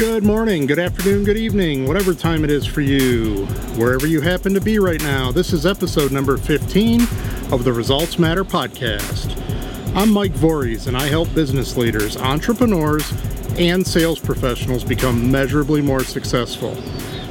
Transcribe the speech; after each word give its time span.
Good 0.00 0.24
morning, 0.24 0.64
good 0.64 0.78
afternoon, 0.78 1.24
good 1.24 1.36
evening, 1.36 1.86
whatever 1.86 2.14
time 2.14 2.42
it 2.42 2.50
is 2.50 2.64
for 2.64 2.80
you, 2.80 3.44
wherever 3.76 4.06
you 4.06 4.22
happen 4.22 4.54
to 4.54 4.60
be 4.60 4.78
right 4.78 5.02
now. 5.02 5.30
This 5.30 5.52
is 5.52 5.66
episode 5.66 6.10
number 6.10 6.38
15 6.38 7.02
of 7.52 7.64
the 7.64 7.72
Results 7.74 8.18
Matter 8.18 8.42
podcast. 8.42 9.36
I'm 9.94 10.10
Mike 10.10 10.32
Voorhees, 10.32 10.86
and 10.86 10.96
I 10.96 11.08
help 11.08 11.34
business 11.34 11.76
leaders, 11.76 12.16
entrepreneurs, 12.16 13.12
and 13.58 13.86
sales 13.86 14.18
professionals 14.18 14.84
become 14.84 15.30
measurably 15.30 15.82
more 15.82 16.02
successful. 16.02 16.74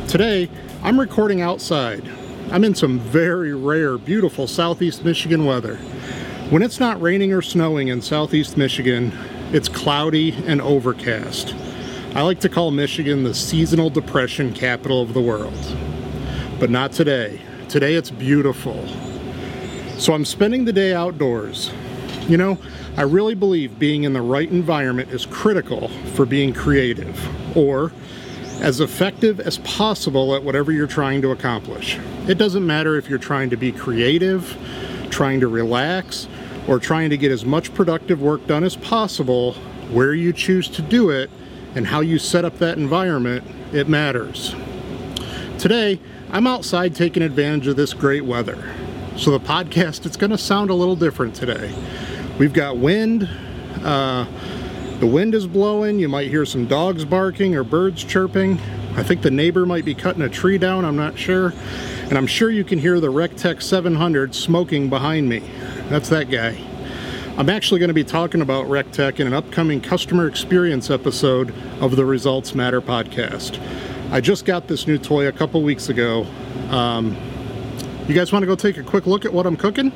Today, 0.07 0.47
I'm 0.83 0.99
recording 0.99 1.41
outside. 1.41 2.07
I'm 2.51 2.63
in 2.63 2.75
some 2.75 2.99
very 2.99 3.55
rare, 3.55 3.97
beautiful 3.97 4.45
southeast 4.45 5.03
Michigan 5.03 5.43
weather. 5.43 5.77
When 6.51 6.61
it's 6.61 6.79
not 6.79 7.01
raining 7.01 7.33
or 7.33 7.41
snowing 7.41 7.87
in 7.87 8.03
southeast 8.03 8.57
Michigan, 8.57 9.11
it's 9.51 9.67
cloudy 9.67 10.33
and 10.45 10.61
overcast. 10.61 11.55
I 12.15 12.23
like 12.23 12.39
to 12.39 12.49
call 12.49 12.71
Michigan 12.71 13.23
the 13.23 13.35
seasonal 13.35 13.91
depression 13.91 14.51
capital 14.51 15.03
of 15.03 15.13
the 15.13 15.21
world. 15.21 15.77
But 16.59 16.71
not 16.71 16.91
today. 16.91 17.39
Today 17.69 17.93
it's 17.93 18.09
beautiful. 18.09 18.83
So 19.99 20.13
I'm 20.13 20.25
spending 20.25 20.65
the 20.65 20.73
day 20.73 20.91
outdoors. 20.91 21.71
You 22.27 22.37
know, 22.37 22.57
I 22.97 23.03
really 23.03 23.35
believe 23.35 23.77
being 23.77 24.05
in 24.05 24.13
the 24.13 24.23
right 24.23 24.49
environment 24.49 25.11
is 25.11 25.27
critical 25.27 25.89
for 26.15 26.25
being 26.25 26.51
creative 26.51 27.15
or 27.55 27.91
as 28.59 28.79
effective 28.79 29.39
as 29.39 29.59
possible 29.59 30.33
at 30.33 30.43
whatever 30.43 30.71
you're 30.71 30.87
trying 30.87 31.21
to 31.21 31.29
accomplish. 31.29 31.99
It 32.27 32.39
doesn't 32.39 32.65
matter 32.65 32.97
if 32.97 33.07
you're 33.07 33.19
trying 33.19 33.51
to 33.51 33.55
be 33.55 33.71
creative, 33.71 34.57
trying 35.11 35.41
to 35.41 35.47
relax, 35.47 36.27
or 36.67 36.79
trying 36.79 37.11
to 37.11 37.17
get 37.17 37.31
as 37.31 37.45
much 37.45 37.71
productive 37.75 38.19
work 38.19 38.47
done 38.47 38.63
as 38.63 38.75
possible, 38.75 39.53
where 39.91 40.15
you 40.15 40.33
choose 40.33 40.67
to 40.69 40.81
do 40.81 41.11
it 41.11 41.29
and 41.79 41.87
how 41.87 42.01
you 42.01 42.19
set 42.19 42.43
up 42.43 42.57
that 42.57 42.77
environment, 42.77 43.41
it 43.71 43.87
matters. 43.87 44.53
Today, 45.57 45.97
I'm 46.29 46.45
outside 46.45 46.93
taking 46.93 47.23
advantage 47.23 47.67
of 47.67 47.77
this 47.77 47.93
great 47.93 48.25
weather. 48.25 48.75
So 49.15 49.31
the 49.31 49.39
podcast, 49.39 50.05
it's 50.05 50.17
going 50.17 50.31
to 50.31 50.37
sound 50.37 50.71
a 50.71 50.73
little 50.73 50.97
different 50.97 51.35
today. 51.35 51.73
We've 52.37 52.51
got 52.51 52.75
wind. 52.75 53.29
Uh, 53.81 54.25
the 54.99 55.07
wind 55.07 55.33
is 55.33 55.47
blowing. 55.47 55.99
You 55.99 56.09
might 56.09 56.27
hear 56.27 56.45
some 56.45 56.65
dogs 56.65 57.05
barking 57.05 57.55
or 57.55 57.63
birds 57.63 58.03
chirping. 58.03 58.59
I 58.97 59.03
think 59.03 59.21
the 59.21 59.31
neighbor 59.31 59.65
might 59.65 59.85
be 59.85 59.95
cutting 59.95 60.23
a 60.23 60.29
tree 60.29 60.57
down. 60.57 60.83
I'm 60.83 60.97
not 60.97 61.17
sure. 61.17 61.53
And 62.09 62.17
I'm 62.17 62.27
sure 62.27 62.49
you 62.51 62.65
can 62.65 62.77
hear 62.77 62.99
the 62.99 63.07
recteq 63.07 63.61
700 63.61 64.35
smoking 64.35 64.89
behind 64.89 65.29
me. 65.29 65.39
That's 65.87 66.09
that 66.09 66.29
guy. 66.29 66.68
I'm 67.39 67.47
actually 67.47 67.79
going 67.79 67.87
to 67.87 67.93
be 67.93 68.03
talking 68.03 68.41
about 68.41 68.65
recteq 68.65 69.21
in 69.21 69.27
an 69.27 69.33
upcoming 69.33 69.79
customer 69.79 70.27
experience 70.27 70.89
episode 70.89 71.53
of 71.79 71.95
the 71.95 72.03
Results 72.03 72.53
Matter 72.53 72.81
podcast. 72.81 73.57
I 74.11 74.19
just 74.19 74.43
got 74.43 74.67
this 74.67 74.87
new 74.87 74.97
toy 74.97 75.27
a 75.27 75.31
couple 75.31 75.63
weeks 75.63 75.87
ago. 75.87 76.27
Um, 76.69 77.15
you 78.09 78.13
guys 78.13 78.33
want 78.33 78.43
to 78.43 78.45
go 78.45 78.55
take 78.55 78.75
a 78.75 78.83
quick 78.83 79.07
look 79.07 79.23
at 79.23 79.31
what 79.31 79.45
I'm 79.45 79.55
cooking? 79.55 79.93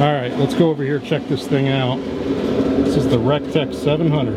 All 0.00 0.14
right, 0.14 0.32
let's 0.38 0.54
go 0.54 0.70
over 0.70 0.82
here 0.82 0.98
check 0.98 1.28
this 1.28 1.46
thing 1.46 1.68
out. 1.68 1.98
This 2.86 2.96
is 2.96 3.06
the 3.10 3.18
recteq 3.18 3.74
700. 3.74 4.34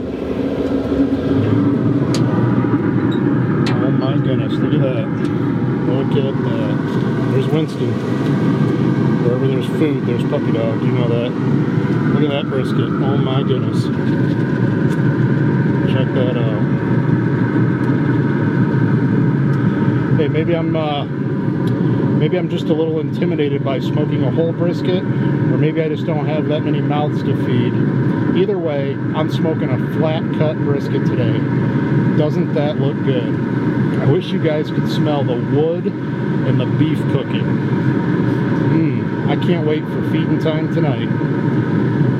Oh 3.69 3.91
my 3.91 4.17
goodness, 4.17 4.51
look 4.55 4.73
at 4.73 4.81
that. 4.81 5.07
Look 5.87 6.17
at 6.17 6.33
that. 6.43 7.31
There's 7.31 7.47
Winston. 7.47 9.04
Wherever 9.25 9.47
there's 9.47 9.65
food, 9.65 10.05
there's 10.05 10.21
puppy 10.29 10.51
dog. 10.51 10.83
You 10.83 10.91
know 10.91 11.07
that. 11.07 11.31
Look 12.13 12.23
at 12.23 12.29
that 12.29 12.45
brisket. 12.47 12.77
Oh 12.77 13.17
my 13.17 13.41
goodness. 13.41 13.83
Check 15.91 16.07
that 16.13 16.37
out. 16.37 16.61
Hey, 20.19 20.27
maybe 20.27 20.55
I'm 20.55 20.75
uh, 20.75 21.05
maybe 21.05 22.37
I'm 22.37 22.49
just 22.49 22.65
a 22.65 22.73
little 22.73 22.99
intimidated 22.99 23.63
by 23.63 23.79
smoking 23.79 24.23
a 24.23 24.29
whole 24.29 24.53
brisket, 24.53 25.03
or 25.03 25.57
maybe 25.57 25.81
I 25.81 25.89
just 25.89 26.05
don't 26.05 26.27
have 26.27 26.45
that 26.49 26.61
many 26.61 26.81
mouths 26.81 27.23
to 27.23 27.35
feed. 27.47 27.73
Either 28.39 28.59
way, 28.59 28.93
I'm 29.15 29.31
smoking 29.31 29.69
a 29.69 29.77
flat 29.97 30.21
cut 30.37 30.55
brisket 30.57 31.03
today. 31.05 31.33
Doesn't 32.15 32.53
that 32.53 32.79
look 32.79 32.95
good? 33.03 33.33
I 34.01 34.11
wish 34.11 34.27
you 34.27 34.37
guys 34.37 34.69
could 34.69 34.87
smell 34.87 35.23
the 35.23 35.33
wood 35.33 35.87
and 35.87 36.59
the 36.59 36.67
beef 36.77 36.99
cooking. 37.11 37.43
I 39.27 39.35
can't 39.35 39.65
wait 39.65 39.83
for 39.85 40.03
feeding 40.11 40.37
time 40.37 40.71
tonight. 40.71 41.09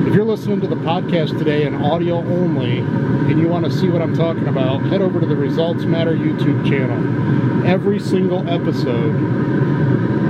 If 0.08 0.14
you're 0.14 0.24
listening 0.24 0.60
to 0.62 0.66
the 0.66 0.74
podcast 0.74 1.38
today 1.38 1.62
in 1.64 1.76
audio 1.76 2.16
only 2.16 2.78
and 2.78 3.38
you 3.38 3.46
want 3.46 3.64
to 3.64 3.70
see 3.70 3.88
what 3.88 4.02
I'm 4.02 4.14
talking 4.14 4.48
about, 4.48 4.82
head 4.86 5.02
over 5.02 5.20
to 5.20 5.26
the 5.26 5.36
Results 5.36 5.84
Matter 5.84 6.16
YouTube 6.16 6.68
channel. 6.68 7.64
Every 7.64 8.00
single 8.00 8.48
episode, 8.48 9.14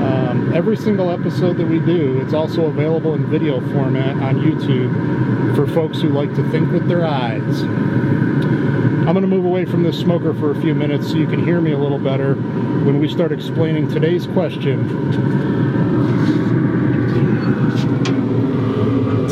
um, 0.05 0.53
every 0.55 0.77
single 0.77 1.11
episode 1.11 1.57
that 1.57 1.67
we 1.67 1.79
do, 1.79 2.21
it's 2.21 2.35
also 2.35 2.67
available 2.67 3.15
in 3.15 3.25
video 3.25 3.59
format 3.73 4.15
on 4.17 4.37
YouTube 4.37 5.57
for 5.57 5.67
folks 5.67 6.03
who 6.03 6.11
like 6.11 6.35
to 6.35 6.47
think 6.51 6.71
with 6.73 6.87
their 6.89 7.07
eyes. 7.07 7.63
I'm 7.63 9.15
going 9.15 9.23
to 9.23 9.29
move 9.29 9.47
away 9.47 9.65
from 9.65 9.83
this 9.83 9.99
smoker 9.99 10.35
for 10.35 10.51
a 10.51 10.61
few 10.61 10.75
minutes 10.75 11.09
so 11.09 11.15
you 11.17 11.27
can 11.27 11.43
hear 11.43 11.63
me 11.63 11.73
a 11.73 11.79
little 11.79 11.99
better 11.99 12.35
when 12.35 13.01
we 13.01 13.09
start 13.09 13.33
explaining 13.33 13.89
today's 13.89 14.27
question 14.27 15.86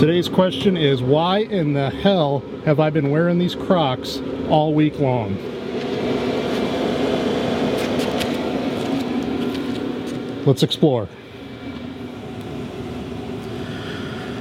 Today's 0.04 0.28
question 0.28 0.76
is 0.76 1.02
why 1.02 1.38
in 1.38 1.72
the 1.72 1.88
hell 1.88 2.40
have 2.66 2.78
I 2.78 2.90
been 2.90 3.10
wearing 3.10 3.38
these 3.38 3.54
Crocs 3.54 4.20
all 4.50 4.74
week 4.74 4.98
long? 4.98 5.34
Let's 10.44 10.62
explore. 10.62 11.08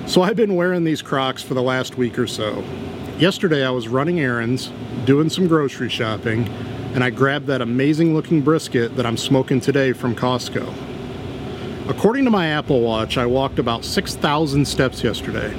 So 0.05 0.21
I've 0.21 0.35
been 0.35 0.57
wearing 0.57 0.83
these 0.83 1.01
Crocs 1.01 1.41
for 1.41 1.53
the 1.53 1.63
last 1.63 1.95
week 1.95 2.19
or 2.19 2.27
so. 2.27 2.61
Yesterday 3.17 3.65
I 3.65 3.69
was 3.69 3.87
running 3.87 4.19
errands, 4.19 4.69
doing 5.05 5.29
some 5.29 5.47
grocery 5.47 5.87
shopping, 5.87 6.45
and 6.93 7.05
I 7.05 7.09
grabbed 7.09 7.47
that 7.47 7.61
amazing 7.61 8.13
looking 8.13 8.41
brisket 8.41 8.97
that 8.97 9.05
I'm 9.05 9.15
smoking 9.15 9.61
today 9.61 9.93
from 9.93 10.13
Costco. 10.13 10.92
According 11.89 12.23
to 12.23 12.31
my 12.31 12.47
Apple 12.47 12.79
Watch, 12.79 13.17
I 13.17 13.25
walked 13.25 13.59
about 13.59 13.83
6,000 13.83 14.65
steps 14.65 15.03
yesterday. 15.03 15.53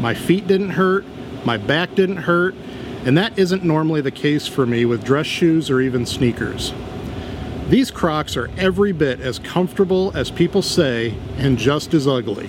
My 0.00 0.12
feet 0.12 0.48
didn't 0.48 0.70
hurt, 0.70 1.04
my 1.44 1.56
back 1.56 1.94
didn't 1.94 2.16
hurt, 2.16 2.56
and 3.04 3.16
that 3.16 3.38
isn't 3.38 3.62
normally 3.62 4.00
the 4.00 4.10
case 4.10 4.48
for 4.48 4.66
me 4.66 4.84
with 4.84 5.04
dress 5.04 5.26
shoes 5.26 5.70
or 5.70 5.80
even 5.80 6.04
sneakers. 6.04 6.74
These 7.68 7.92
Crocs 7.92 8.36
are 8.36 8.50
every 8.58 8.90
bit 8.90 9.20
as 9.20 9.38
comfortable 9.38 10.10
as 10.16 10.32
people 10.32 10.62
say 10.62 11.14
and 11.36 11.56
just 11.56 11.94
as 11.94 12.08
ugly. 12.08 12.48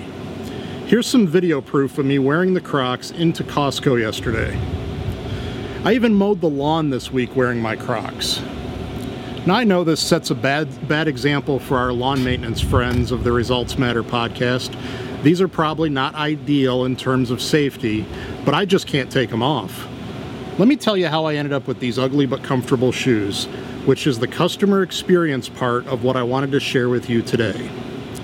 Here's 0.88 1.06
some 1.06 1.28
video 1.28 1.62
proof 1.62 2.00
of 2.00 2.08
me 2.08 2.18
wearing 2.18 2.56
the 2.56 2.62
Crocs 2.62 3.12
into 3.12 3.44
Costco 3.44 4.02
yesterday. 4.02 4.60
I 5.84 5.94
even 5.94 6.16
mowed 6.16 6.42
the 6.42 6.50
lawn 6.50 6.90
this 6.90 7.12
week 7.12 7.36
wearing 7.36 7.62
my 7.62 7.76
Crocs. 7.76 8.42
Now 9.46 9.56
I 9.56 9.64
know 9.64 9.86
this 9.86 10.02
sets 10.02 10.32
a 10.32 10.36
bad 10.36 10.88
bad 10.90 11.08
example 11.08 11.60
for 11.60 11.78
our 11.78 11.94
lawn 11.94 12.24
maintenance 12.24 12.60
friends 12.60 13.12
of 13.12 13.24
the 13.24 13.32
Results 13.32 13.78
Matter 13.78 14.04
podcast. 14.04 14.76
These 15.24 15.40
are 15.40 15.48
probably 15.48 15.90
not 15.90 16.14
ideal 16.14 16.84
in 16.84 16.98
terms 16.98 17.32
of 17.32 17.42
safety, 17.42 18.06
but 18.44 18.54
I 18.54 18.66
just 18.66 18.86
can't 18.86 19.10
take 19.10 19.30
them 19.30 19.42
off. 19.42 19.88
Let 20.58 20.68
me 20.68 20.76
tell 20.76 20.98
you 20.98 21.08
how 21.08 21.24
I 21.24 21.36
ended 21.36 21.54
up 21.54 21.68
with 21.68 21.80
these 21.80 21.98
ugly 21.98 22.26
but 22.26 22.44
comfortable 22.44 22.92
shoes, 22.92 23.46
which 23.86 24.08
is 24.08 24.20
the 24.20 24.28
customer 24.28 24.84
experience 24.84 25.48
part 25.48 25.88
of 25.88 26.04
what 26.04 26.18
I 26.18 26.24
wanted 26.24 26.52
to 26.52 26.60
share 26.60 26.90
with 26.90 27.10
you 27.10 27.22
today. 27.22 27.72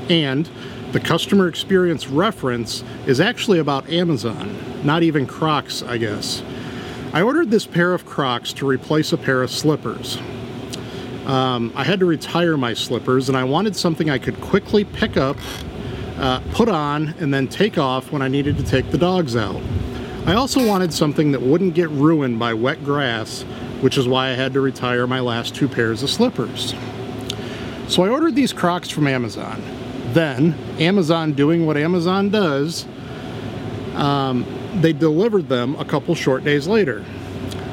And 0.10 0.50
the 0.92 1.00
customer 1.00 1.48
experience 1.48 2.08
reference 2.08 2.84
is 3.08 3.22
actually 3.22 3.60
about 3.60 3.90
Amazon, 3.90 4.54
not 4.84 5.02
even 5.02 5.26
Crocs, 5.26 5.82
I 5.82 5.98
guess. 5.98 6.44
I 7.14 7.22
ordered 7.22 7.52
this 7.52 7.66
pair 7.66 7.94
of 7.94 8.06
Crocs 8.06 8.52
to 8.54 8.68
replace 8.68 9.14
a 9.14 9.18
pair 9.18 9.42
of 9.42 9.50
slippers. 9.50 10.20
Um, 11.26 11.74
I 11.76 11.84
had 11.84 12.00
to 12.02 12.06
retire 12.06 12.56
my 12.56 12.74
slippers 12.74 13.30
and 13.30 13.38
I 13.38 13.44
wanted 13.44 13.76
something 13.76 14.10
I 14.10 14.20
could 14.20 14.40
quickly 14.42 14.84
pick 14.84 15.18
up, 15.18 15.38
uh, 16.20 16.40
put 16.52 16.70
on, 16.70 17.16
and 17.20 17.34
then 17.34 17.48
take 17.48 17.78
off 17.78 18.12
when 18.12 18.22
I 18.22 18.28
needed 18.28 18.58
to 18.58 18.64
take 18.64 18.92
the 18.92 18.98
dogs 18.98 19.36
out. 19.36 19.60
I 20.28 20.34
also 20.34 20.66
wanted 20.66 20.94
something 20.94 21.32
that 21.32 21.42
wouldn't 21.42 21.74
get 21.74 21.90
ruined 21.90 22.38
by 22.40 22.54
wet 22.54 22.84
grass, 22.84 23.42
which 23.82 23.98
is 23.98 24.08
why 24.08 24.30
I 24.30 24.34
had 24.34 24.54
to 24.54 24.62
retire 24.62 25.08
my 25.08 25.20
last 25.20 25.56
two 25.56 25.68
pairs 25.68 26.04
of 26.04 26.10
slippers. 26.10 26.74
So 27.88 28.04
I 28.04 28.10
ordered 28.10 28.36
these 28.36 28.54
Crocs 28.54 28.90
from 28.90 29.08
Amazon. 29.08 29.62
Then, 30.14 30.56
Amazon 30.80 31.34
doing 31.34 31.66
what 31.66 31.78
Amazon 31.78 32.30
does, 32.30 32.86
um, 33.96 34.46
they 34.82 34.94
delivered 34.94 35.50
them 35.50 35.76
a 35.76 35.86
couple 35.86 36.16
short 36.16 36.44
days 36.44 36.68
later. 36.68 37.04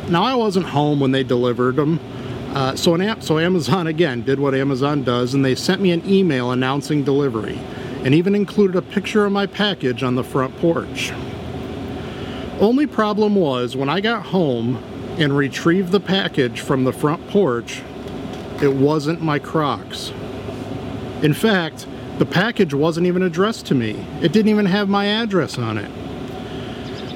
Now, 0.09 0.25
I 0.25 0.35
wasn't 0.35 0.67
home 0.67 1.01
when 1.01 1.13
they 1.13 1.23
delivered 1.23 1.77
them, 1.77 1.99
uh, 2.53 2.77
so, 2.77 2.95
an, 2.95 3.21
so 3.23 3.39
Amazon 3.39 3.87
again 3.87 4.23
did 4.23 4.39
what 4.39 4.55
Amazon 4.55 5.03
does 5.03 5.33
and 5.33 5.43
they 5.43 5.55
sent 5.55 5.81
me 5.81 5.91
an 5.91 6.07
email 6.07 6.51
announcing 6.51 7.03
delivery 7.03 7.59
and 8.05 8.15
even 8.15 8.35
included 8.35 8.77
a 8.77 8.83
picture 8.83 9.25
of 9.25 9.33
my 9.33 9.47
package 9.47 10.03
on 10.03 10.17
the 10.17 10.25
front 10.25 10.55
porch. 10.59 11.13
Only 12.61 12.87
problem 12.87 13.37
was 13.37 13.75
when 13.75 13.89
I 13.89 14.01
got 14.01 14.27
home 14.27 14.77
and 15.19 15.37
retrieved 15.37 15.93
the 15.93 16.01
package 16.01 16.61
from 16.61 16.85
the 16.85 16.93
front 16.93 17.27
porch, 17.29 17.83
it 18.63 18.73
wasn't 18.73 19.23
my 19.23 19.39
Crocs. 19.39 20.11
In 21.23 21.33
fact, 21.33 21.87
the 22.19 22.27
package 22.27 22.75
wasn't 22.75 23.07
even 23.07 23.23
addressed 23.23 23.67
to 23.67 23.75
me. 23.75 23.93
It 24.21 24.33
didn't 24.33 24.49
even 24.49 24.67
have 24.67 24.89
my 24.89 25.07
address 25.07 25.57
on 25.59 25.79
it. 25.79 25.91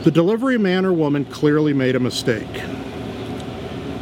The 0.05 0.11
delivery 0.11 0.57
man 0.57 0.87
or 0.87 0.93
woman 0.93 1.25
clearly 1.27 1.73
made 1.73 1.95
a 1.95 2.01
mistake. 2.01 2.63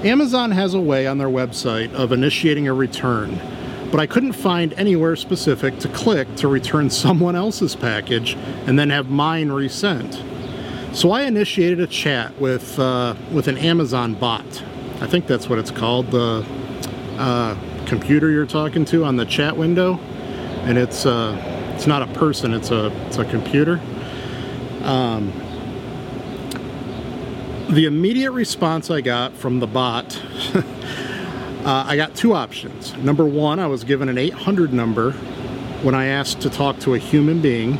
Amazon 0.05 0.51
has 0.51 0.75
a 0.75 0.81
way 0.81 1.07
on 1.07 1.17
their 1.17 1.29
website 1.29 1.91
of 1.95 2.13
initiating 2.13 2.69
a 2.69 2.75
return, 2.75 3.41
but 3.91 4.01
I 4.01 4.07
couldn't 4.07 4.35
find 4.35 4.75
anywhere 4.75 5.17
specific 5.17 5.79
to 5.79 5.89
click 5.89 6.37
to 6.37 6.49
return 6.49 6.91
someone 7.05 7.35
else's 7.35 7.75
package 7.75 8.35
and 8.67 8.79
then 8.79 8.91
have 8.91 9.09
mine 9.09 9.51
resent. 9.51 10.23
So 10.95 11.11
I 11.11 11.23
initiated 11.23 11.81
a 11.81 11.87
chat 11.87 12.39
with 12.39 12.79
uh, 12.79 13.15
with 13.33 13.49
an 13.49 13.57
Amazon 13.57 14.13
bot. 14.13 14.45
I 15.01 15.07
think 15.07 15.27
that's 15.27 15.49
what 15.49 15.59
it's 15.59 15.71
called. 15.71 16.11
The 16.11 16.47
uh, 17.17 17.57
computer 17.87 18.31
you're 18.31 18.47
talking 18.47 18.85
to 18.87 19.05
on 19.05 19.17
the 19.17 19.25
chat 19.25 19.57
window, 19.57 19.99
and 20.65 20.77
it's 20.77 21.07
uh, 21.07 21.73
it's 21.75 21.87
not 21.87 22.03
a 22.03 22.13
person. 22.19 22.53
It's 22.53 22.71
a 22.71 22.93
it's 23.07 23.17
a 23.17 23.25
computer. 23.25 23.81
Um, 24.83 25.33
the 27.71 27.87
immediate 27.87 28.33
response 28.33 28.91
I 28.91 29.01
got 29.01 29.33
from 29.33 29.61
the 29.61 29.67
bot, 29.67 30.21
uh, 30.55 31.85
I 31.87 31.97
got 31.97 32.15
two 32.15 32.35
options. 32.35 32.95
Number 32.97 33.25
one, 33.25 33.59
I 33.59 33.67
was 33.67 33.85
given 33.85 34.09
an 34.09 34.19
800 34.19 34.73
number 34.73 35.13
when 35.83 35.95
I 35.95 36.07
asked 36.07 36.41
to 36.43 36.51
talk 36.51 36.79
to 36.81 36.95
a 36.95 36.99
human 36.99 37.41
being. 37.41 37.79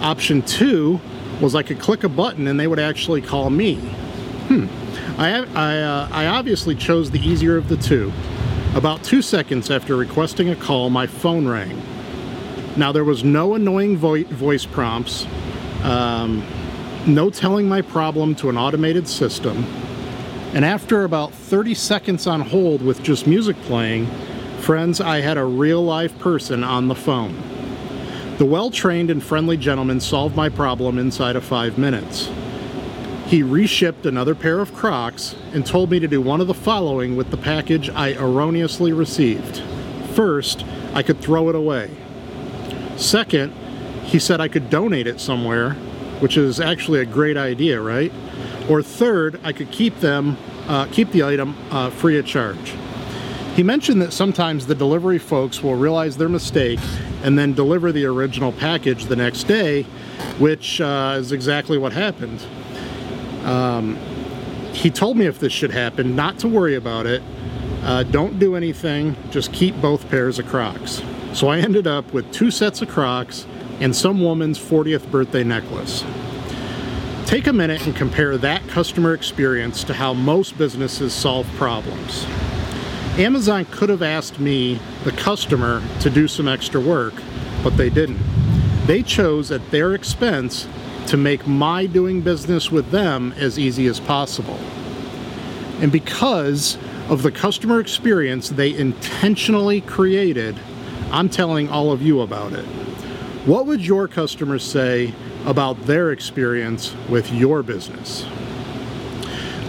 Option 0.00 0.42
two 0.42 1.00
was 1.40 1.54
I 1.54 1.62
could 1.62 1.78
click 1.78 2.04
a 2.04 2.08
button 2.08 2.48
and 2.48 2.58
they 2.58 2.66
would 2.66 2.78
actually 2.78 3.22
call 3.22 3.50
me. 3.50 3.76
Hmm. 4.48 4.66
I, 5.18 5.44
I, 5.54 5.78
uh, 5.80 6.08
I 6.10 6.26
obviously 6.26 6.74
chose 6.74 7.10
the 7.10 7.20
easier 7.20 7.56
of 7.56 7.68
the 7.68 7.76
two. 7.76 8.12
About 8.74 9.02
two 9.02 9.22
seconds 9.22 9.70
after 9.70 9.96
requesting 9.96 10.50
a 10.50 10.56
call, 10.56 10.90
my 10.90 11.06
phone 11.06 11.48
rang. 11.48 11.80
Now, 12.76 12.92
there 12.92 13.04
was 13.04 13.24
no 13.24 13.54
annoying 13.54 13.96
vo 13.96 14.22
voice 14.24 14.66
prompts, 14.66 15.26
um, 15.82 16.42
no 17.06 17.30
telling 17.30 17.68
my 17.68 17.82
problem 17.82 18.34
to 18.36 18.48
an 18.48 18.58
automated 18.58 19.06
system, 19.06 19.64
and 20.54 20.64
after 20.64 21.04
about 21.04 21.32
30 21.32 21.74
seconds 21.74 22.26
on 22.26 22.40
hold 22.40 22.82
with 22.82 23.02
just 23.02 23.26
music 23.26 23.56
playing, 23.62 24.06
friends, 24.60 25.00
I 25.00 25.20
had 25.20 25.38
a 25.38 25.44
real 25.44 25.84
life 25.84 26.18
person 26.18 26.64
on 26.64 26.88
the 26.88 26.94
phone. 26.94 27.36
The 28.38 28.44
well-trained 28.44 29.10
and 29.10 29.22
friendly 29.22 29.56
gentleman 29.56 30.00
solved 30.00 30.36
my 30.36 30.48
problem 30.48 30.98
inside 30.98 31.36
of 31.36 31.44
five 31.44 31.78
minutes. 31.78 32.30
He 33.26 33.42
reshipped 33.42 34.06
another 34.06 34.34
pair 34.34 34.60
of 34.60 34.72
Crocs 34.72 35.34
and 35.52 35.66
told 35.66 35.90
me 35.90 35.98
to 36.00 36.08
do 36.08 36.20
one 36.20 36.40
of 36.40 36.46
the 36.46 36.54
following 36.54 37.16
with 37.16 37.30
the 37.30 37.36
package 37.36 37.90
I 37.90 38.12
erroneously 38.14 38.92
received. 38.92 39.62
First, 40.14 40.64
I 40.94 41.02
could 41.02 41.20
throw 41.20 41.48
it 41.48 41.54
away. 41.54 41.90
Second, 42.96 43.52
he 44.04 44.18
said 44.18 44.40
I 44.40 44.48
could 44.48 44.70
donate 44.70 45.06
it 45.06 45.20
somewhere, 45.20 45.76
which 46.20 46.36
is 46.36 46.60
actually 46.60 47.00
a 47.00 47.04
great 47.04 47.36
idea, 47.36 47.80
right? 47.80 48.12
Or 48.68 48.82
third, 48.82 49.40
I 49.44 49.52
could 49.52 49.70
keep 49.70 50.00
them, 50.00 50.36
uh, 50.66 50.86
keep 50.86 51.10
the 51.12 51.24
item 51.24 51.56
uh, 51.70 51.90
free 51.90 52.18
of 52.18 52.26
charge. 52.26 52.74
He 53.54 53.62
mentioned 53.62 54.02
that 54.02 54.12
sometimes 54.12 54.66
the 54.66 54.74
delivery 54.74 55.18
folks 55.18 55.62
will 55.62 55.76
realize 55.76 56.16
their 56.16 56.28
mistake 56.28 56.78
and 57.22 57.38
then 57.38 57.54
deliver 57.54 57.90
the 57.90 58.04
original 58.04 58.52
package 58.52 59.06
the 59.06 59.16
next 59.16 59.44
day, 59.44 59.84
which 60.38 60.80
uh, 60.80 61.16
is 61.18 61.32
exactly 61.32 61.78
what 61.78 61.92
happened. 61.92 62.44
Um, 63.44 63.96
he 64.72 64.90
told 64.90 65.16
me 65.16 65.24
if 65.24 65.38
this 65.38 65.52
should 65.52 65.70
happen, 65.70 66.14
not 66.14 66.38
to 66.40 66.48
worry 66.48 66.74
about 66.74 67.06
it. 67.06 67.22
Uh, 67.82 68.02
don't 68.02 68.38
do 68.38 68.56
anything, 68.56 69.16
just 69.30 69.52
keep 69.52 69.80
both 69.80 70.08
pairs 70.10 70.38
of 70.38 70.46
Crocs. 70.46 71.02
So 71.32 71.48
I 71.48 71.58
ended 71.58 71.86
up 71.86 72.12
with 72.12 72.30
two 72.32 72.50
sets 72.50 72.82
of 72.82 72.88
Crocs 72.88 73.46
and 73.80 73.94
some 73.94 74.22
woman's 74.22 74.58
40th 74.58 75.10
birthday 75.10 75.44
necklace. 75.44 76.04
Take 77.26 77.46
a 77.46 77.52
minute 77.52 77.84
and 77.86 77.96
compare 77.96 78.36
that 78.38 78.66
customer 78.68 79.12
experience 79.12 79.82
to 79.84 79.94
how 79.94 80.14
most 80.14 80.56
businesses 80.56 81.12
solve 81.12 81.46
problems. 81.56 82.24
Amazon 83.18 83.64
could 83.66 83.88
have 83.88 84.02
asked 84.02 84.38
me, 84.38 84.78
the 85.04 85.12
customer, 85.12 85.82
to 86.00 86.10
do 86.10 86.28
some 86.28 86.46
extra 86.46 86.80
work, 86.80 87.14
but 87.64 87.76
they 87.76 87.90
didn't. 87.90 88.20
They 88.86 89.02
chose 89.02 89.50
at 89.50 89.70
their 89.70 89.94
expense 89.94 90.68
to 91.06 91.16
make 91.16 91.46
my 91.46 91.86
doing 91.86 92.20
business 92.20 92.70
with 92.70 92.90
them 92.90 93.32
as 93.36 93.58
easy 93.58 93.86
as 93.86 93.98
possible. 93.98 94.58
And 95.80 95.90
because 95.90 96.78
of 97.08 97.22
the 97.22 97.32
customer 97.32 97.80
experience 97.80 98.50
they 98.50 98.76
intentionally 98.76 99.80
created, 99.80 100.58
I'm 101.10 101.28
telling 101.28 101.68
all 101.68 101.92
of 101.92 102.02
you 102.02 102.20
about 102.20 102.52
it. 102.52 102.64
What 103.46 103.66
would 103.66 103.86
your 103.86 104.08
customers 104.08 104.64
say 104.64 105.14
about 105.44 105.80
their 105.86 106.10
experience 106.10 106.92
with 107.08 107.32
your 107.32 107.62
business? 107.62 108.26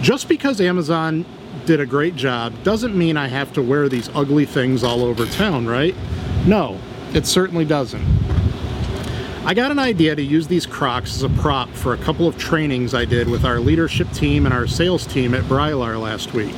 Just 0.00 0.28
because 0.28 0.60
Amazon 0.60 1.24
did 1.64 1.78
a 1.78 1.86
great 1.86 2.16
job 2.16 2.52
doesn't 2.64 2.98
mean 2.98 3.16
I 3.16 3.28
have 3.28 3.52
to 3.52 3.62
wear 3.62 3.88
these 3.88 4.08
ugly 4.16 4.46
things 4.46 4.82
all 4.82 5.04
over 5.04 5.26
town, 5.26 5.68
right? 5.68 5.94
No, 6.44 6.76
it 7.14 7.24
certainly 7.24 7.64
doesn't. 7.64 8.04
I 9.44 9.54
got 9.54 9.70
an 9.70 9.78
idea 9.78 10.16
to 10.16 10.22
use 10.22 10.48
these 10.48 10.66
Crocs 10.66 11.14
as 11.14 11.22
a 11.22 11.28
prop 11.28 11.68
for 11.68 11.94
a 11.94 11.98
couple 11.98 12.26
of 12.26 12.36
trainings 12.36 12.94
I 12.94 13.04
did 13.04 13.28
with 13.28 13.44
our 13.44 13.60
leadership 13.60 14.10
team 14.10 14.44
and 14.44 14.52
our 14.52 14.66
sales 14.66 15.06
team 15.06 15.34
at 15.34 15.44
Brylar 15.44 15.96
last 15.98 16.34
week. 16.34 16.56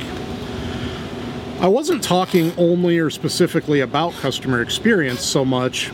I 1.59 1.67
wasn't 1.67 2.01
talking 2.03 2.51
only 2.57 2.97
or 2.97 3.11
specifically 3.11 3.81
about 3.81 4.13
customer 4.13 4.63
experience 4.63 5.21
so 5.21 5.45
much, 5.45 5.91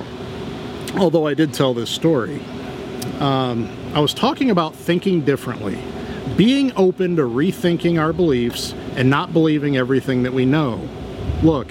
although 0.99 1.27
I 1.27 1.33
did 1.33 1.53
tell 1.53 1.73
this 1.73 1.89
story. 1.89 2.41
Um, 3.19 3.69
I 3.93 3.99
was 3.99 4.13
talking 4.13 4.51
about 4.51 4.75
thinking 4.75 5.21
differently, 5.21 5.81
being 6.35 6.71
open 6.75 7.15
to 7.15 7.23
rethinking 7.23 7.99
our 7.99 8.13
beliefs 8.13 8.73
and 8.95 9.09
not 9.09 9.33
believing 9.33 9.77
everything 9.77 10.23
that 10.23 10.33
we 10.33 10.45
know. 10.45 10.87
Look, 11.41 11.67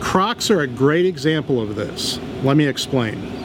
Crocs 0.00 0.50
are 0.50 0.60
a 0.60 0.66
great 0.66 1.06
example 1.06 1.60
of 1.60 1.76
this. 1.76 2.18
Let 2.42 2.56
me 2.56 2.66
explain. 2.66 3.40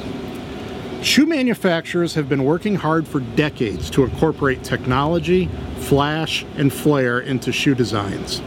Shoe 1.01 1.25
manufacturers 1.25 2.15
have 2.15 2.27
been 2.27 2.43
working 2.45 2.75
hard 2.75 3.07
for 3.07 3.19
decades 3.19 3.89
to 3.91 4.03
incorporate 4.03 4.63
technology, 4.63 5.49
flash, 5.81 6.45
and 6.57 6.73
flare 6.73 7.19
into 7.19 7.51
shoe 7.51 7.75
designs. 7.75 8.41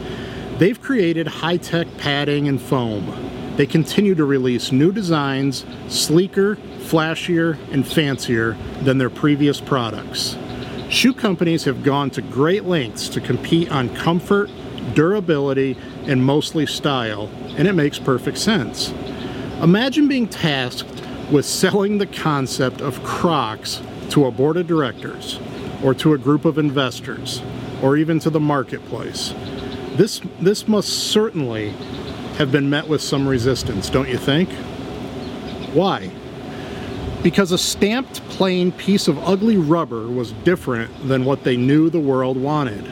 They've 0.57 0.79
created 0.81 1.25
high-tech 1.25 1.87
padding 1.97 2.49
and 2.49 2.59
foam. 2.59 3.28
They 3.59 3.67
continue 3.67 4.15
to 4.15 4.23
release 4.23 4.71
new 4.71 4.93
designs, 4.93 5.65
sleeker, 5.89 6.55
flashier, 6.55 7.57
and 7.73 7.85
fancier 7.85 8.53
than 8.83 8.99
their 8.99 9.09
previous 9.09 9.59
products. 9.59 10.37
Shoe 10.89 11.13
companies 11.13 11.65
have 11.65 11.83
gone 11.83 12.09
to 12.11 12.21
great 12.21 12.63
lengths 12.63 13.09
to 13.09 13.19
compete 13.19 13.69
on 13.69 13.93
comfort, 13.93 14.49
durability, 14.93 15.75
and 16.05 16.23
mostly 16.23 16.65
style, 16.65 17.29
and 17.57 17.67
it 17.67 17.73
makes 17.73 17.99
perfect 17.99 18.37
sense. 18.37 18.93
Imagine 19.61 20.07
being 20.07 20.29
tasked 20.29 21.03
with 21.29 21.45
selling 21.45 21.97
the 21.97 22.07
concept 22.07 22.79
of 22.79 23.03
Crocs 23.03 23.81
to 24.11 24.25
a 24.25 24.31
board 24.31 24.55
of 24.55 24.67
directors, 24.67 25.37
or 25.83 25.93
to 25.95 26.13
a 26.13 26.17
group 26.17 26.45
of 26.45 26.57
investors, 26.57 27.41
or 27.83 27.97
even 27.97 28.19
to 28.19 28.29
the 28.29 28.39
marketplace. 28.39 29.33
This, 29.97 30.21
this 30.39 30.65
must 30.65 30.87
certainly 30.87 31.73
have 32.39 32.53
been 32.53 32.69
met 32.69 32.87
with 32.87 33.01
some 33.01 33.27
resistance, 33.27 33.89
don't 33.89 34.07
you 34.07 34.17
think? 34.17 34.49
Why? 35.73 36.09
Because 37.21 37.51
a 37.51 37.57
stamped 37.57 38.21
plain 38.29 38.71
piece 38.71 39.09
of 39.09 39.19
ugly 39.27 39.57
rubber 39.57 40.07
was 40.07 40.31
different 40.31 41.05
than 41.05 41.25
what 41.25 41.43
they 41.43 41.57
knew 41.57 41.89
the 41.89 41.99
world 41.99 42.37
wanted. 42.37 42.89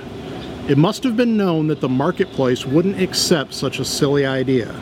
It 0.67 0.77
must 0.77 1.01
have 1.03 1.15
been 1.15 1.37
known 1.37 1.67
that 1.67 1.79
the 1.79 1.87
marketplace 1.87 2.65
wouldn't 2.65 3.01
accept 3.01 3.53
such 3.53 3.79
a 3.79 3.85
silly 3.85 4.25
idea. 4.25 4.75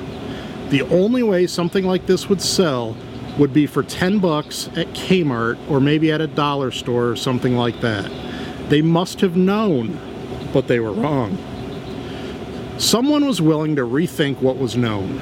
The 0.70 0.82
only 0.82 1.22
way 1.22 1.46
something 1.46 1.86
like 1.86 2.08
this 2.08 2.28
would 2.28 2.42
sell 2.42 2.98
would 3.38 3.54
be 3.54 3.68
for 3.68 3.84
10 3.84 4.18
bucks 4.18 4.68
at 4.70 4.88
Kmart 4.94 5.60
or 5.70 5.80
maybe 5.80 6.12
at 6.12 6.22
a 6.22 6.28
dollar 6.28 6.72
store 6.72 7.10
or 7.10 7.16
something 7.16 7.56
like 7.56 7.82
that. 7.82 8.10
They 8.70 8.82
must 8.82 9.22
have 9.22 9.38
known, 9.38 10.00
but 10.54 10.68
they 10.68 10.80
were 10.80 10.92
wrong. 10.92 11.38
Someone 12.78 13.26
was 13.26 13.42
willing 13.42 13.76
to 13.78 13.84
rethink 13.84 14.42
what 14.42 14.58
was 14.58 14.76
known. 14.76 15.22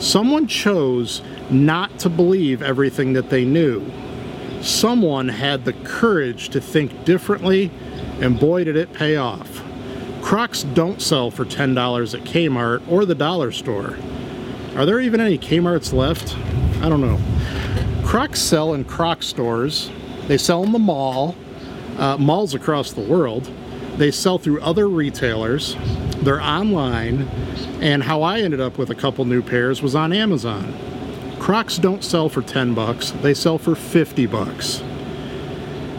Someone 0.00 0.46
chose 0.46 1.22
not 1.48 1.98
to 2.00 2.08
believe 2.08 2.60
everything 2.62 3.12
that 3.12 3.30
they 3.30 3.44
knew. 3.44 3.90
Someone 4.62 5.28
had 5.28 5.64
the 5.64 5.72
courage 5.72 6.48
to 6.50 6.60
think 6.60 7.04
differently, 7.04 7.70
and 8.20 8.38
boy 8.38 8.64
did 8.64 8.76
it 8.76 8.92
pay 8.92 9.16
off. 9.16 9.62
Crocs 10.22 10.64
don't 10.64 11.00
sell 11.00 11.30
for 11.30 11.44
$10 11.44 12.14
at 12.14 12.26
Kmart 12.26 12.82
or 12.90 13.04
the 13.04 13.14
dollar 13.14 13.52
store. 13.52 13.96
Are 14.74 14.84
there 14.84 15.00
even 15.00 15.20
any 15.20 15.38
Kmarts 15.38 15.92
left? 15.92 16.36
I 16.82 16.88
don't 16.88 17.00
know. 17.00 17.18
Crocs 18.04 18.40
sell 18.40 18.74
in 18.74 18.84
Croc 18.84 19.22
stores. 19.22 19.90
They 20.26 20.36
sell 20.36 20.64
in 20.64 20.72
the 20.72 20.78
mall. 20.78 21.36
uh, 21.96 22.16
malls 22.16 22.54
across 22.54 22.92
the 22.92 23.00
world. 23.00 23.50
They 23.98 24.12
sell 24.12 24.38
through 24.38 24.60
other 24.60 24.88
retailers. 24.88 25.76
They're 26.22 26.40
online. 26.40 27.22
And 27.80 28.02
how 28.02 28.22
I 28.22 28.40
ended 28.40 28.60
up 28.60 28.78
with 28.78 28.90
a 28.90 28.94
couple 28.94 29.24
new 29.24 29.42
pairs 29.42 29.82
was 29.82 29.96
on 29.96 30.12
Amazon. 30.12 30.72
Crocs 31.40 31.78
don't 31.78 32.04
sell 32.04 32.28
for 32.28 32.40
10 32.40 32.74
bucks, 32.74 33.10
they 33.22 33.34
sell 33.34 33.58
for 33.58 33.74
50 33.74 34.26
bucks. 34.26 34.82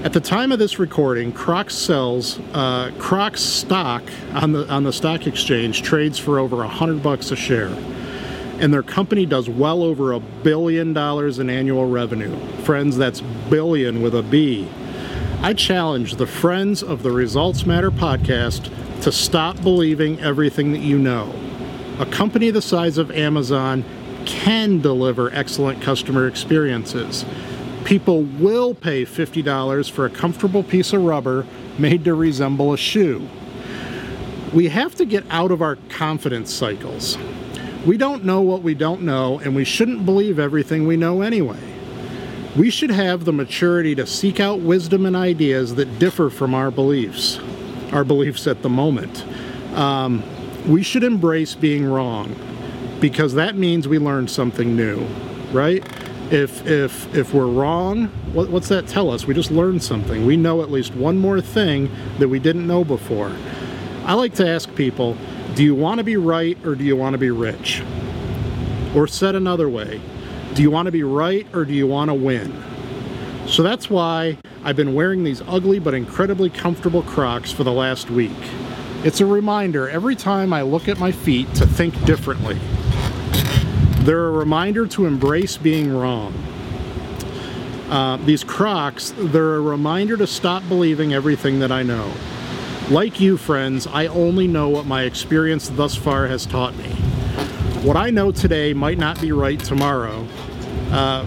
At 0.04 0.14
the 0.14 0.22
time 0.22 0.54
of 0.54 0.60
this 0.60 0.80
recording, 0.80 1.34
Crocs 1.34 1.76
sells 1.76 2.40
uh, 2.54 2.92
Crocs 3.00 3.42
stock 3.42 4.02
on 4.32 4.54
the 4.54 4.66
on 4.70 4.86
the 4.86 4.94
stock 4.94 5.28
exchange 5.28 5.82
trades 5.82 6.18
for 6.18 6.40
over 6.40 6.64
a 6.64 6.70
hundred 6.70 7.04
bucks 7.04 7.32
a 7.32 7.36
share, 7.36 7.76
and 8.60 8.74
their 8.74 8.84
company 8.84 9.26
does 9.26 9.50
well 9.50 9.84
over 9.84 10.14
a 10.14 10.22
billion 10.22 10.94
dollars 10.94 11.40
in 11.40 11.50
annual 11.50 11.86
revenue. 11.90 12.34
Friends, 12.64 12.96
that's 12.96 13.20
billion 13.50 14.02
with 14.02 14.16
a 14.16 14.24
B. 14.24 14.70
I 15.42 15.54
challenge 15.54 16.16
the 16.16 16.28
friends 16.28 16.84
of 16.84 17.04
the 17.04 17.12
Results 17.12 17.66
Matter 17.66 17.92
podcast 17.92 18.72
to 19.02 19.12
stop 19.12 19.62
believing 19.62 20.20
everything 20.20 20.74
that 20.74 20.82
you 20.82 20.98
know. 20.98 21.34
A 22.00 22.06
company 22.06 22.52
the 22.52 22.62
size 22.62 22.98
of 22.98 23.12
Amazon 23.12 23.86
can 24.26 24.82
deliver 24.82 25.34
excellent 25.34 25.82
customer 25.82 26.28
experiences 26.28 27.26
people 27.90 28.22
will 28.22 28.76
pay 28.76 29.04
$50 29.04 29.90
for 29.90 30.06
a 30.06 30.10
comfortable 30.12 30.62
piece 30.62 30.94
of 30.94 31.04
rubber 31.04 31.44
made 31.80 32.04
to 32.04 32.14
resemble 32.14 32.72
a 32.72 32.78
shoe. 32.78 33.28
We 34.54 34.70
have 34.70 34.94
to 34.96 35.06
get 35.06 35.24
out 35.32 35.52
of 35.52 35.64
our 35.64 35.76
confidence 35.90 36.54
cycles. 36.54 37.18
We 37.88 37.98
don't 37.98 38.26
know 38.26 38.42
what 38.42 38.62
we 38.62 38.76
don't 38.76 39.02
know, 39.02 39.40
and 39.40 39.56
we 39.56 39.64
shouldn't 39.64 40.06
believe 40.06 40.38
everything 40.38 40.86
we 40.86 40.98
know 40.98 41.24
anyway. 41.24 41.69
We 42.56 42.70
should 42.70 42.92
have 42.92 43.26
the 43.26 43.34
maturity 43.34 43.96
to 43.96 44.06
seek 44.08 44.40
out 44.40 44.60
wisdom 44.60 45.06
and 45.06 45.16
ideas 45.16 45.76
that 45.76 46.00
differ 46.00 46.30
from 46.30 46.54
our 46.54 46.72
beliefs, 46.72 47.40
our 47.92 48.04
beliefs 48.04 48.48
at 48.48 48.62
the 48.62 48.70
moment. 48.70 49.24
Um, 49.76 50.24
we 50.68 50.84
should 50.84 51.04
embrace 51.04 51.56
being 51.56 51.86
wrong 51.86 52.36
because 53.00 53.36
that 53.36 53.56
means 53.56 53.88
we 53.88 54.00
learned 54.00 54.30
something 54.30 54.76
new, 54.76 55.06
right? 55.52 55.84
if 56.32 56.66
if 56.68 57.14
if 57.16 57.34
we're 57.34 57.48
wrong 57.48 58.06
what, 58.34 58.50
what's 58.50 58.68
that 58.68 58.88
tell 58.88 59.10
us 59.10 59.26
we 59.26 59.34
just 59.34 59.50
learned 59.50 59.82
something 59.82 60.26
we 60.26 60.38
know 60.38 60.62
at 60.62 60.70
least 60.70 60.94
one 60.94 61.18
more 61.18 61.42
thing 61.42 61.90
that 62.20 62.28
we 62.28 62.38
didn't 62.38 62.68
know 62.68 62.84
before 62.84 63.36
i 64.06 64.14
like 64.14 64.34
to 64.34 64.48
ask 64.48 64.74
people 64.76 65.18
do 65.56 65.64
you 65.64 65.74
want 65.74 65.98
to 65.98 66.04
be 66.04 66.18
right 66.18 66.58
or 66.66 66.76
do 66.76 66.84
you 66.84 66.96
want 66.96 67.14
to 67.14 67.18
be 67.18 67.32
rich 67.32 67.82
or 68.96 69.08
said 69.08 69.34
another 69.34 69.68
way 69.68 70.00
do 70.54 70.62
you 70.62 70.72
want 70.72 70.86
to 70.86 70.92
be 70.92 71.04
right 71.04 71.48
or 71.54 71.66
do 71.66 71.74
you 71.74 71.88
want 71.88 72.10
to 72.10 72.14
win 72.14 72.52
so 73.48 73.64
that's 73.64 73.90
why 73.90 74.38
i've 74.64 74.76
been 74.76 74.94
wearing 74.94 75.24
these 75.24 75.42
ugly 75.48 75.80
but 75.80 75.94
incredibly 75.94 76.50
comfortable 76.50 77.04
crocs 77.04 77.52
for 77.52 77.64
the 77.64 77.72
last 77.72 78.10
week 78.10 78.32
it's 79.04 79.22
a 79.22 79.26
reminder 79.26 79.90
every 79.90 80.16
time 80.16 80.54
i 80.54 80.62
look 80.62 80.88
at 80.88 81.00
my 81.00 81.12
feet 81.12 81.54
to 81.56 81.66
think 81.66 81.94
differently 82.06 82.60
they're 84.10 84.28
a 84.28 84.32
reminder 84.32 84.88
to 84.88 85.06
embrace 85.06 85.58
being 85.58 85.94
wrong. 85.94 86.34
Uh, 87.90 88.18
these 88.18 88.44
Crocs, 88.44 89.14
they're 89.16 89.58
a 89.58 89.62
reminder 89.62 90.16
to 90.18 90.26
stop 90.26 90.68
believing 90.68 91.14
everything 91.14 91.60
that 91.60 91.72
I 91.72 91.84
know. 91.84 92.12
Like 92.90 93.20
you, 93.20 93.38
friends, 93.38 93.88
I 93.88 94.08
only 94.08 94.48
know 94.48 94.70
what 94.70 94.86
my 94.86 95.04
experience 95.04 95.70
thus 95.70 95.96
far 95.96 96.28
has 96.28 96.46
taught 96.46 96.76
me. 96.78 97.09
What 97.84 97.98
I 97.98 98.10
know 98.10 98.32
today 98.32 98.74
might 98.74 98.98
not 98.98 99.20
be 99.22 99.32
right 99.32 99.60
tomorrow. 99.60 100.28
Uh, 100.92 101.26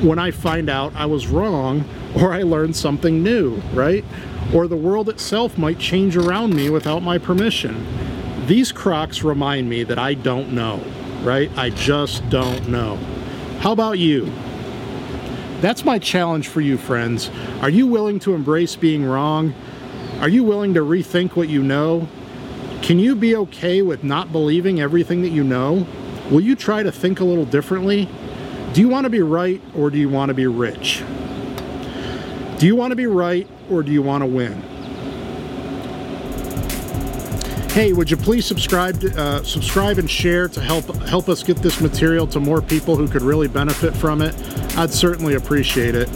when 0.00 0.18
I 0.18 0.30
find 0.30 0.68
out 0.68 0.94
I 0.94 1.06
was 1.06 1.26
wrong 1.26 1.84
or 2.16 2.32
I 2.32 2.42
learned 2.42 2.74
something 2.74 3.22
new, 3.22 3.56
right? 3.72 4.04
Or 4.54 4.66
the 4.66 4.76
world 4.76 5.08
itself 5.08 5.56
might 5.56 5.78
change 5.78 6.16
around 6.16 6.54
me 6.54 6.70
without 6.70 7.02
my 7.02 7.18
permission. 7.18 7.86
These 8.46 8.72
Crocs 8.72 9.22
remind 9.22 9.68
me 9.68 9.84
that 9.84 9.98
I 9.98 10.14
don't 10.14 10.52
know 10.52 10.82
right? 11.22 11.50
I 11.56 11.70
just 11.70 12.28
don't 12.28 12.68
know. 12.68 12.96
How 13.60 13.72
about 13.72 13.98
you? 13.98 14.30
That's 15.60 15.84
my 15.84 15.98
challenge 15.98 16.48
for 16.48 16.60
you, 16.60 16.76
friends. 16.76 17.30
Are 17.60 17.70
you 17.70 17.86
willing 17.86 18.18
to 18.20 18.34
embrace 18.34 18.74
being 18.74 19.04
wrong? 19.04 19.54
Are 20.20 20.28
you 20.28 20.42
willing 20.42 20.74
to 20.74 20.80
rethink 20.80 21.36
what 21.36 21.48
you 21.48 21.62
know? 21.62 22.08
Can 22.82 22.98
you 22.98 23.14
be 23.14 23.36
okay 23.36 23.80
with 23.80 24.02
not 24.02 24.32
believing 24.32 24.80
everything 24.80 25.22
that 25.22 25.28
you 25.28 25.44
know? 25.44 25.86
Will 26.30 26.40
you 26.40 26.56
try 26.56 26.82
to 26.82 26.90
think 26.90 27.20
a 27.20 27.24
little 27.24 27.44
differently? 27.44 28.08
Do 28.72 28.80
you 28.80 28.88
want 28.88 29.04
to 29.04 29.10
be 29.10 29.20
right 29.20 29.62
or 29.76 29.88
do 29.88 29.98
you 29.98 30.08
want 30.08 30.30
to 30.30 30.34
be 30.34 30.48
rich? 30.48 31.04
Do 32.58 32.66
you 32.66 32.74
want 32.74 32.90
to 32.90 32.96
be 32.96 33.06
right 33.06 33.46
or 33.70 33.84
do 33.84 33.92
you 33.92 34.02
want 34.02 34.22
to 34.22 34.26
win? 34.26 34.60
Hey, 37.70 37.92
would 37.92 38.10
you 38.10 38.16
please 38.16 38.44
subscribe, 38.46 39.02
uh, 39.16 39.44
subscribe 39.44 39.98
and 39.98 40.10
share 40.10 40.48
to 40.48 40.60
help 40.60 40.84
help 41.04 41.28
us 41.28 41.42
get 41.44 41.58
this 41.58 41.80
material 41.80 42.26
to 42.26 42.40
more 42.40 42.60
people 42.60 42.96
who 42.96 43.06
could 43.06 43.22
really 43.22 43.48
benefit 43.48 43.94
from 43.94 44.22
it? 44.22 44.34
I'd 44.76 44.90
certainly 44.90 45.34
appreciate 45.34 45.94
it. 45.94 46.08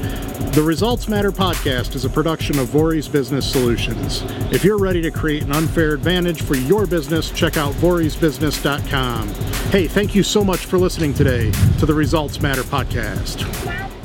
The 0.56 0.62
Results 0.62 1.06
Matter 1.06 1.32
podcast 1.32 1.94
is 1.94 2.06
a 2.06 2.08
production 2.08 2.58
of 2.58 2.68
Vorys 2.68 3.12
Business 3.12 3.46
Solutions. 3.46 4.22
If 4.50 4.64
you're 4.64 4.78
ready 4.78 5.02
to 5.02 5.10
create 5.10 5.42
an 5.42 5.52
unfair 5.52 5.92
advantage 5.92 6.40
for 6.40 6.56
your 6.56 6.86
business, 6.86 7.30
check 7.30 7.58
out 7.58 7.74
vorysbusiness.com. 7.74 9.28
Hey, 9.70 9.86
thank 9.86 10.14
you 10.14 10.22
so 10.22 10.42
much 10.42 10.64
for 10.64 10.78
listening 10.78 11.12
today 11.12 11.50
to 11.78 11.84
the 11.84 11.92
Results 11.92 12.40
Matter 12.40 12.62
podcast. 12.62 13.95